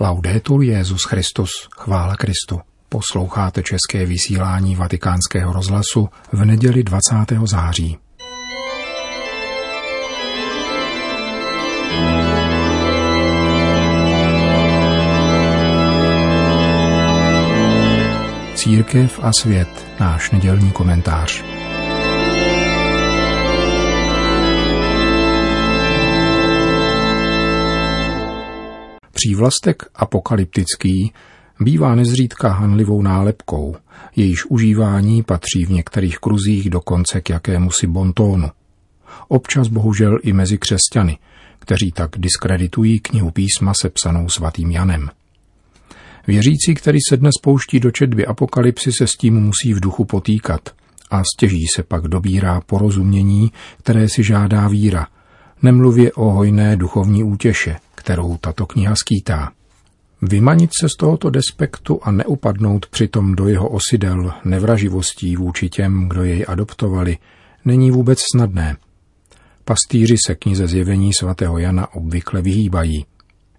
[0.00, 2.60] Laudetur Jezus Christus, chvála Kristu.
[2.88, 7.14] Posloucháte české vysílání Vatikánského rozhlasu v neděli 20.
[7.44, 7.98] září.
[18.54, 21.44] Církev a svět, náš nedělní komentář.
[29.16, 31.12] Přívlastek apokalyptický
[31.60, 33.76] bývá nezřídka hanlivou nálepkou,
[34.16, 38.48] jejíž užívání patří v některých kruzích dokonce k jakémusi bontónu.
[39.28, 41.18] Občas bohužel i mezi křesťany,
[41.58, 45.10] kteří tak diskreditují knihu písma sepsanou svatým Janem.
[46.26, 50.70] Věřící, který se dnes pouští do četby apokalypsy, se s tím musí v duchu potýkat
[51.10, 55.06] a stěží se pak dobírá porozumění, které si žádá víra,
[55.62, 59.52] nemluvě o hojné duchovní útěše, kterou tato kniha skýtá.
[60.22, 66.24] Vymanit se z tohoto despektu a neupadnout přitom do jeho osidel nevraživostí vůči těm, kdo
[66.24, 67.18] jej adoptovali,
[67.64, 68.76] není vůbec snadné.
[69.64, 73.06] Pastýři se knize zjevení svatého Jana obvykle vyhýbají.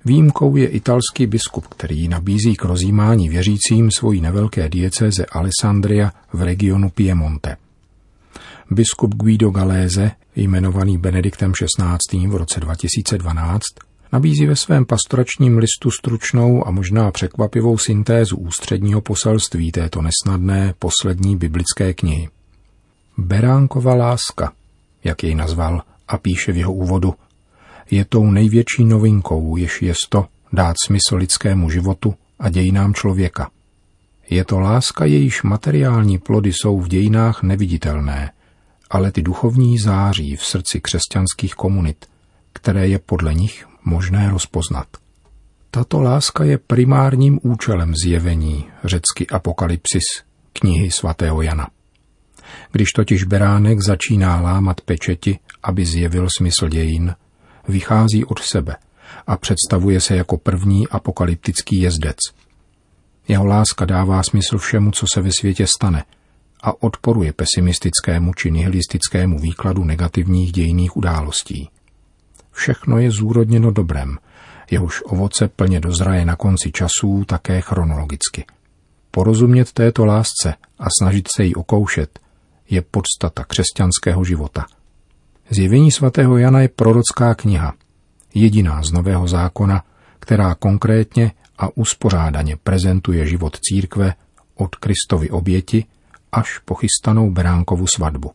[0.05, 6.89] Výjimkou je italský biskup, který nabízí k rozjímání věřícím svojí nevelké diecéze Alessandria v regionu
[6.89, 7.57] Piemonte.
[8.71, 12.27] Biskup Guido Galéze, jmenovaný Benediktem XVI.
[12.27, 13.63] v roce 2012,
[14.11, 21.35] nabízí ve svém pastoračním listu stručnou a možná překvapivou syntézu ústředního poselství této nesnadné poslední
[21.35, 22.29] biblické knihy.
[23.17, 24.53] Beránkova láska,
[25.03, 27.13] jak jej nazval, a píše v jeho úvodu,
[27.91, 33.49] je tou největší novinkou, jež je to dát smysl lidskému životu a dějinám člověka.
[34.29, 38.31] Je to láska, jejíž materiální plody jsou v dějinách neviditelné,
[38.89, 42.05] ale ty duchovní září v srdci křesťanských komunit,
[42.53, 44.87] které je podle nich možné rozpoznat.
[45.71, 50.03] Tato láska je primárním účelem zjevení, řecky apokalypsis,
[50.53, 51.67] knihy svatého Jana.
[52.71, 57.15] Když totiž beránek začíná lámat pečeti, aby zjevil smysl dějin,
[57.67, 58.75] vychází od sebe
[59.27, 62.17] a představuje se jako první apokalyptický jezdec.
[63.27, 66.03] Jeho láska dává smysl všemu, co se ve světě stane
[66.63, 71.69] a odporuje pesimistickému či nihilistickému výkladu negativních dějných událostí.
[72.57, 74.17] Všechno je zúrodněno dobrem,
[74.71, 78.45] jehož ovoce plně dozraje na konci časů také chronologicky.
[79.11, 82.19] Porozumět této lásce a snažit se jí okoušet
[82.69, 84.65] je podstata křesťanského života.
[85.49, 87.73] Zjevení svatého Jana je prorocká kniha,
[88.33, 89.83] jediná z Nového zákona,
[90.19, 94.13] která konkrétně a uspořádaně prezentuje život církve
[94.55, 95.85] od Kristovy oběti
[96.31, 98.31] až po chystanou Beránkovu svatbu.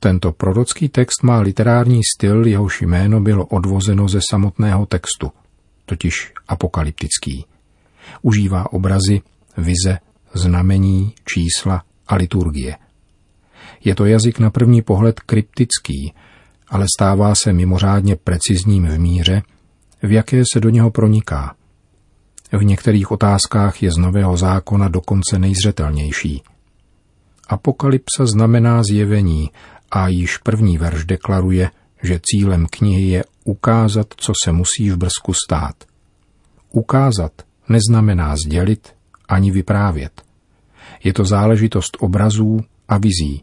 [0.00, 5.32] Tento prorocký text má literární styl, jehož jméno bylo odvozeno ze samotného textu,
[5.86, 7.44] totiž apokalyptický.
[8.22, 9.20] Užívá obrazy,
[9.56, 9.98] vize,
[10.34, 12.76] znamení, čísla a liturgie.
[13.84, 16.14] Je to jazyk na první pohled kryptický,
[16.68, 19.42] ale stává se mimořádně precizním v míře,
[20.02, 21.54] v jaké se do něho proniká.
[22.52, 26.42] V některých otázkách je z Nového zákona dokonce nejzřetelnější.
[27.48, 29.50] Apokalypsa znamená zjevení
[29.90, 31.70] a již první verš deklaruje,
[32.02, 35.74] že cílem knihy je ukázat, co se musí v brzku stát.
[36.70, 37.32] Ukázat
[37.68, 38.94] neznamená sdělit
[39.28, 40.22] ani vyprávět.
[41.04, 43.42] Je to záležitost obrazů a vizí.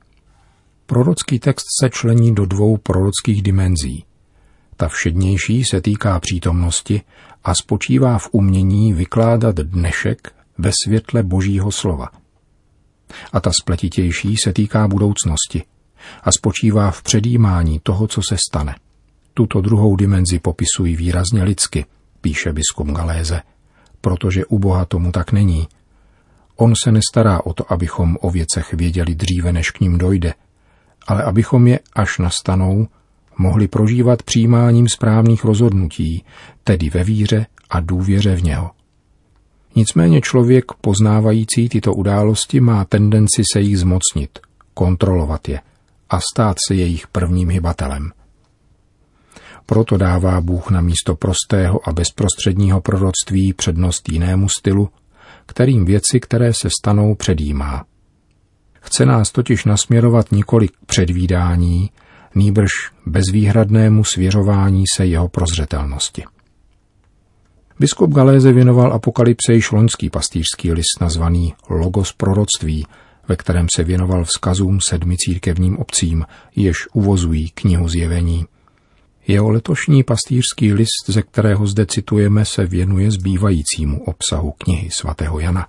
[0.85, 4.05] Prorocký text se člení do dvou prorockých dimenzí.
[4.77, 7.01] Ta všednější se týká přítomnosti
[7.43, 12.09] a spočívá v umění vykládat dnešek ve světle Božího slova.
[13.33, 15.63] A ta spletitější se týká budoucnosti–
[16.23, 18.75] a spočívá v předjímání toho, co se stane.
[19.33, 21.85] Tuto druhou dimenzi popisují výrazně lidsky,
[22.21, 23.41] píše biskup Galéze,
[24.01, 25.67] protože u Boha tomu tak není.
[26.55, 30.33] On se nestará o to, abychom o věcech věděli dříve, než k ním dojde,
[31.07, 32.87] ale abychom je, až nastanou,
[33.37, 36.23] mohli prožívat přijímáním správných rozhodnutí,
[36.63, 38.71] tedy ve víře a důvěře v něho.
[39.75, 44.39] Nicméně člověk, poznávající tyto události, má tendenci se jich zmocnit,
[44.73, 45.61] kontrolovat je–
[46.09, 48.11] a stát se jejich prvním hybatelem.
[49.65, 54.89] Proto dává Bůh na místo prostého a bezprostředního proroctví přednost jinému stylu,
[55.45, 57.85] kterým věci, které se stanou, předjímá.
[58.81, 61.91] Chce nás totiž nasměrovat několik předvídání,
[62.35, 62.71] nýbrž
[63.05, 66.23] bezvýhradnému svěřování se jeho prozřetelnosti.
[67.79, 72.85] Biskup Galéze věnoval apokalypse již loňský pastýřský list nazvaný Logos proroctví,
[73.27, 76.25] ve kterém se věnoval vzkazům sedmi církevním obcím,
[76.55, 78.45] jež uvozují knihu zjevení.
[79.27, 85.67] Jeho letošní pastýřský list, ze kterého zde citujeme, se věnuje zbývajícímu obsahu knihy svatého Jana.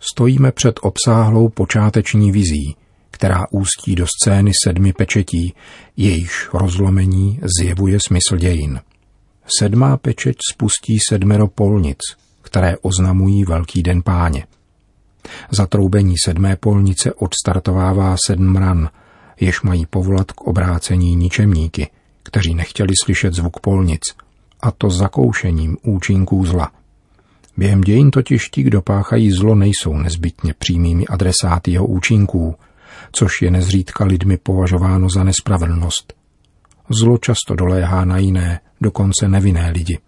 [0.00, 2.76] Stojíme před obsáhlou počáteční vizí,
[3.10, 5.54] která ústí do scény sedmi pečetí,
[5.96, 8.80] jejíž rozlomení zjevuje smysl dějin.
[9.58, 11.98] Sedmá pečeť spustí sedmero polnic,
[12.42, 14.46] které oznamují Velký den páně.
[15.50, 18.88] Zatroubení sedmé polnice odstartovává sedm ran,
[19.40, 21.90] jež mají povolat k obrácení ničemníky,
[22.22, 24.02] kteří nechtěli slyšet zvuk polnic,
[24.60, 26.70] a to zakoušením účinků zla.
[27.56, 32.54] Během dějin totiž ti, kdo páchají zlo, nejsou nezbytně přímými adresáty jeho účinků,
[33.12, 36.12] což je nezřídka lidmi považováno za nespravedlnost.
[37.00, 39.98] Zlo často doléhá na jiné, dokonce nevinné lidi.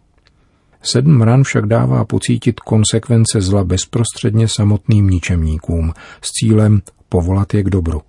[0.86, 7.70] Sedm ran však dává pocítit konsekvence zla bezprostředně samotným ničemníkům s cílem povolat je k
[7.70, 8.02] dobru.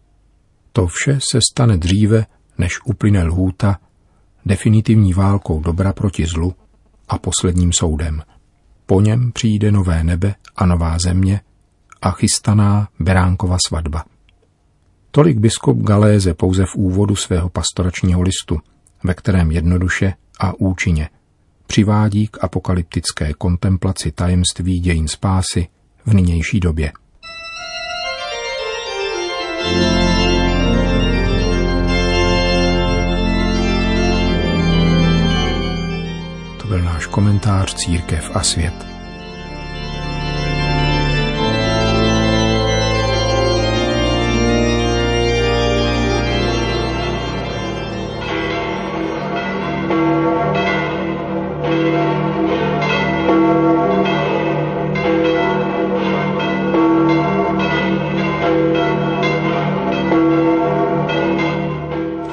[0.72, 2.25] To vše se stane dříve,
[2.57, 3.80] než uplyne lhůta,
[4.45, 6.54] definitivní válkou dobra proti zlu
[7.10, 8.22] a posledním soudem.
[8.86, 11.42] Po něm přijde nové nebe a nová země
[12.01, 14.04] a chystaná Beránkova svatba.
[15.12, 18.57] Tolik biskup Galéze pouze v úvodu svého pastoračního listu,
[19.04, 21.10] ve kterém jednoduše a účinně
[21.67, 25.67] přivádí k apokalyptické kontemplaci tajemství dějin spásy
[26.06, 26.91] v nynější době.
[36.62, 38.94] To byl náš komentář Církev a svět.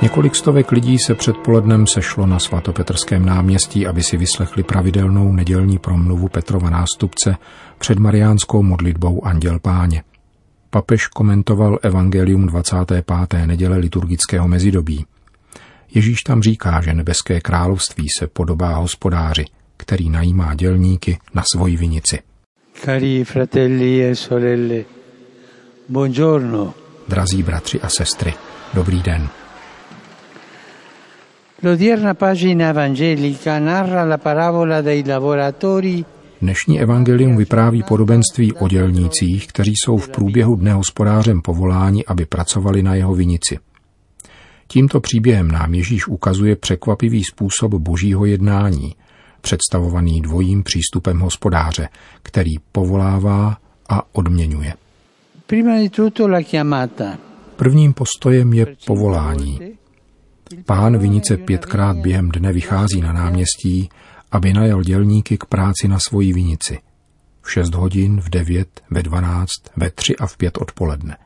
[0.02, 6.28] Několik stovek lidí se předpolednem sešlo na svatopetrském náměstí, aby si vyslechli pravidelnou nedělní promluvu
[6.28, 7.36] Petrova nástupce
[7.78, 10.02] před mariánskou modlitbou Anděl Páně.
[10.70, 13.04] Papež komentoval evangelium 25.
[13.46, 15.06] neděle liturgického mezidobí.
[15.94, 19.44] Ježíš tam říká, že nebeské království se podobá hospodáři,
[19.76, 22.18] který najímá dělníky na svoji vinici.
[22.84, 24.84] Cari fratelli e sorelle,
[25.88, 26.74] buongiorno.
[27.08, 28.34] Drazí bratři a sestry,
[28.74, 29.28] dobrý den.
[31.64, 36.04] L'odierna pagina evangelica narra la parabola dei lavoratori
[36.40, 42.82] Dnešní evangelium vypráví podobenství o dělnících, kteří jsou v průběhu dne hospodářem povoláni, aby pracovali
[42.82, 43.58] na jeho vinici.
[44.66, 48.94] Tímto příběhem nám Ježíš ukazuje překvapivý způsob božího jednání,
[49.40, 51.88] představovaný dvojím přístupem hospodáře,
[52.22, 53.56] který povolává
[53.88, 54.74] a odměňuje.
[57.56, 59.81] Prvním postojem je povolání.
[60.66, 63.88] Pán vinice pětkrát během dne vychází na náměstí,
[64.32, 66.78] aby najal dělníky k práci na svoji vinici.
[67.42, 71.16] V šest hodin, v devět, ve dvanáct, ve tři a v pět odpoledne.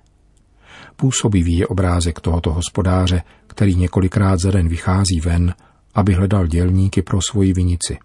[0.97, 5.55] Působivý je obrázek tohoto hospodáře, který několikrát za den vychází ven,
[5.95, 7.99] aby hledal dělníky pro svoji vinici.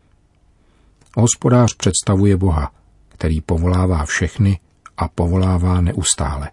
[1.17, 2.71] Hospodář představuje Boha,
[3.09, 4.59] který povolává všechny
[4.97, 6.51] a povolává neustále.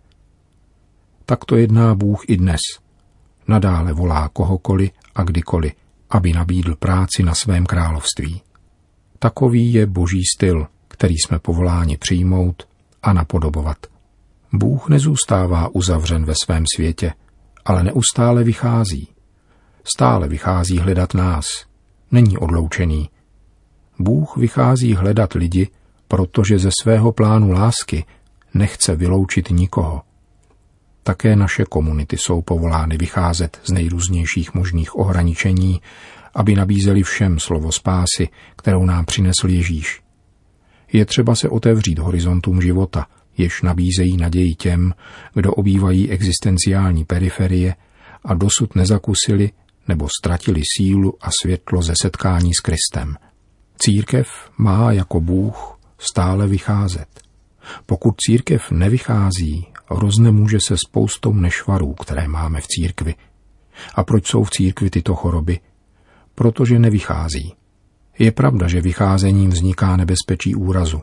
[1.26, 2.60] Tak to jedná Bůh i dnes–
[3.48, 5.72] nadále volá kohokoliv a kdykoliv,
[6.10, 8.42] aby nabídl práci na svém království.
[9.18, 12.68] Takový je boží styl, který jsme povoláni přijmout
[13.02, 13.76] a napodobovat.
[14.52, 17.12] Bůh nezůstává uzavřen ve svém světě,
[17.64, 19.08] ale neustále vychází.
[19.84, 21.46] Stále vychází hledat nás.
[22.10, 23.10] Není odloučený.
[23.98, 25.68] Bůh vychází hledat lidi,
[26.08, 28.04] protože ze svého plánu lásky
[28.54, 30.02] nechce vyloučit nikoho.
[31.08, 35.80] Také naše komunity jsou povolány vycházet z nejrůznějších možných ohraničení,
[36.34, 40.00] aby nabízeli všem slovo spásy, kterou nám přinesl Ježíš.
[40.92, 43.06] Je třeba se otevřít horizontům života,
[43.38, 44.94] jež nabízejí naději těm,
[45.34, 47.74] kdo obývají existenciální periferie
[48.24, 49.50] a dosud nezakusili
[49.88, 53.16] nebo ztratili sílu a světlo ze setkání s Kristem.
[53.78, 57.08] Církev má jako Bůh stále vycházet.
[57.86, 63.14] Pokud církev nevychází roznemůže se spoustou nešvarů, které máme v církvi.
[63.94, 65.60] A proč jsou v církvi tyto choroby?
[66.34, 67.54] Protože nevychází.
[68.18, 71.02] Je pravda, že vycházením vzniká nebezpečí úrazu.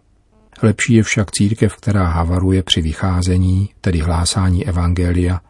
[0.62, 5.42] Lepší je však církev, která havaruje při vycházení, tedy hlásání evangelia,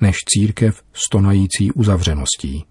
[0.00, 2.64] než církev stonající uzavřeností.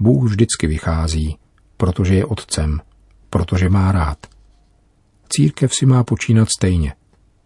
[0.00, 1.36] Bůh vždycky vychází,
[1.76, 2.80] protože je otcem,
[3.30, 4.26] protože má rád.
[5.28, 6.94] Církev si má počínat stejně,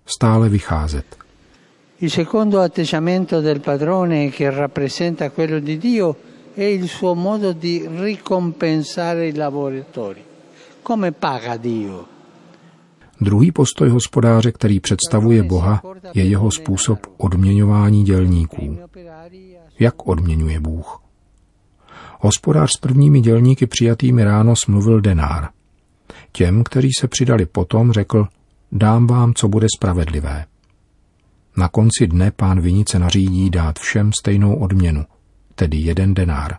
[0.06, 1.15] stále vycházet.
[1.98, 6.16] Il secondo atteggiamento del padrone che rappresenta quello di Dio
[6.52, 10.22] è il suo modo di ricompensare i lavoratori.
[10.82, 12.06] Come paga Dio?
[13.20, 15.82] Druhý postoj hospodáře, který představuje Boha,
[16.14, 18.78] je jeho způsob odměňování dělníků.
[19.78, 21.02] Jak odměňuje Bůh?
[22.20, 25.48] Hospodář s prvními dělníky přijatými ráno smluvil denár.
[26.32, 28.26] Těm, kteří se přidali potom, řekl,
[28.72, 30.44] dám vám, co bude spravedlivé.
[31.56, 35.04] Na konci dne pán vinice nařídí dát všem stejnou odměnu,
[35.54, 36.56] tedy jeden denár.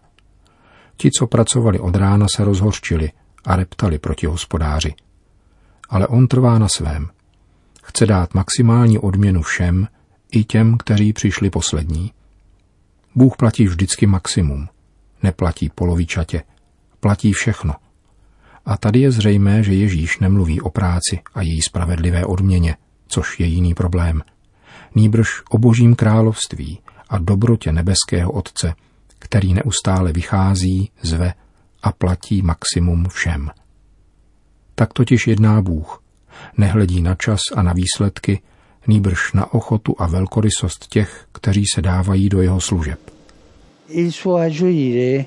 [0.98, 3.12] Ti, co pracovali od rána, se rozhorčili
[3.46, 4.94] a reptali proti hospodáři.
[5.90, 7.10] Ale on trvá na svém.
[7.84, 9.88] Chce dát maximální odměnu všem,
[10.32, 12.12] i těm, kteří přišli poslední.
[13.16, 14.68] Bůh platí vždycky maximum.
[15.24, 16.44] Neplatí polovičatě.
[17.00, 17.74] Platí všechno.
[18.66, 22.76] A tady je zřejmé, že Ježíš nemluví o práci a její spravedlivé odměně,
[23.08, 24.24] což je jiný problém.
[24.96, 26.80] Nýbrž o božím království
[27.10, 28.74] a dobrotě nebeského Otce,
[29.20, 31.34] který neustále vychází, zve
[31.84, 33.50] a platí maximum všem.
[34.76, 36.04] Tak totiž jedná Bůh.
[36.58, 38.42] Nehledí na čas a na výsledky,
[38.88, 43.00] nýbrž na ochotu a velkorysost těch, kteří se dávají do jeho služeb.
[43.90, 45.26] Il suo agire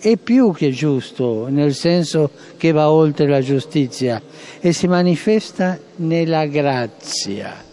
[0.00, 4.22] è più che giusto, nel senso che va oltre la giustizia
[4.60, 7.65] e si manifesta nella grazia.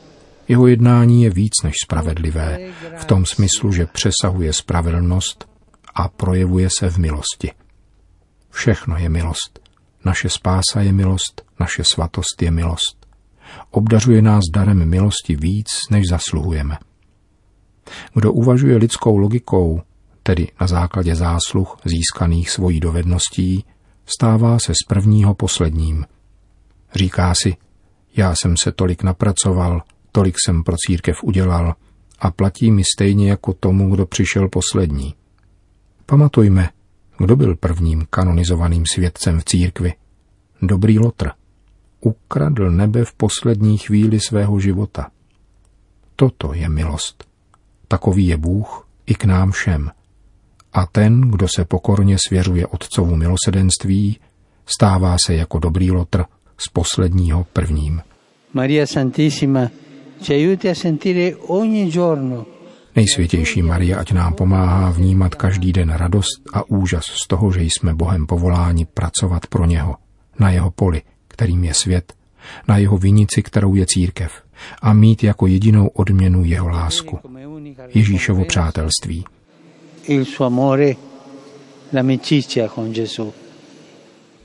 [0.53, 2.59] Jeho jednání je víc než spravedlivé,
[2.97, 5.49] v tom smyslu, že přesahuje spravedlnost
[5.95, 7.51] a projevuje se v milosti.
[8.49, 9.59] Všechno je milost.
[10.05, 13.07] Naše spása je milost, naše svatost je milost.
[13.71, 16.77] Obdařuje nás darem milosti víc, než zasluhujeme.
[18.13, 19.81] Kdo uvažuje lidskou logikou,
[20.23, 23.65] tedy na základě zásluh získaných svojí dovedností,
[24.05, 26.05] stává se z prvního posledním.
[26.95, 27.55] Říká si,
[28.15, 29.81] já jsem se tolik napracoval,
[30.13, 31.75] tolik jsem pro církev udělal
[32.19, 35.13] a platí mi stejně jako tomu, kdo přišel poslední.
[36.05, 36.69] Pamatujme,
[37.17, 39.93] kdo byl prvním kanonizovaným svědcem v církvi?
[40.61, 41.29] Dobrý Lotr.
[41.99, 45.11] Ukradl nebe v poslední chvíli svého života.
[46.15, 47.23] Toto je milost.
[47.87, 49.91] Takový je Bůh i k nám všem.
[50.73, 54.19] A ten, kdo se pokorně svěřuje Otcovu milosedenství,
[54.65, 56.23] stává se jako dobrý Lotr
[56.57, 58.01] z posledního prvním.
[58.53, 59.69] Maria Santissima
[62.95, 67.93] Nejsvětější Maria, ať nám pomáhá vnímat každý den radost a úžas z toho, že jsme
[67.93, 69.95] Bohem povoláni pracovat pro něho,
[70.39, 72.13] na jeho poli, kterým je svět,
[72.67, 74.31] na jeho vinici, kterou je církev,
[74.81, 77.19] a mít jako jedinou odměnu jeho lásku,
[77.93, 79.25] Ježíšovo přátelství.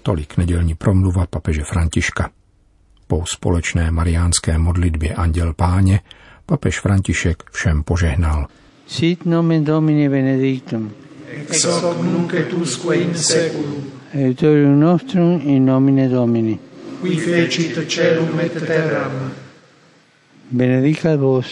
[0.02, 2.30] Tolik nedělní promluva papeže Františka.
[3.08, 6.00] Po společné mariánské modlitbě Anděl Páně
[6.46, 8.46] papež František všem požehnal.
[8.86, 10.92] Sit nomen Domini benedictum,
[11.28, 13.84] ex hoc nunc et usque in seculum,
[14.14, 16.58] aiutorium nostrum in nomine Domini.
[17.00, 19.32] qui fecit celum et terram,
[20.50, 21.46] Benedicat vos,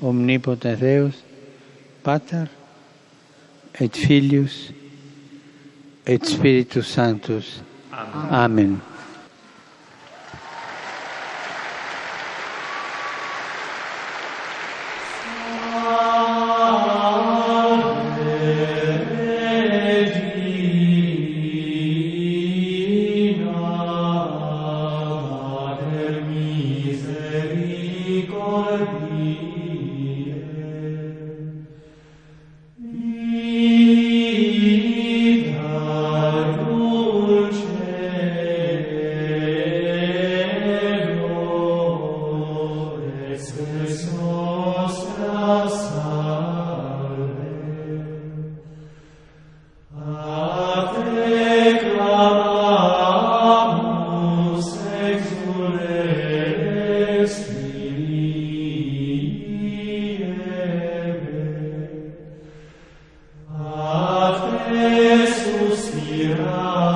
[0.00, 1.14] omnipotens Deus,
[2.02, 2.46] Pater,
[3.80, 4.72] et Filius,
[6.06, 7.62] et Spiritus Sanctus.
[8.30, 8.91] Amen.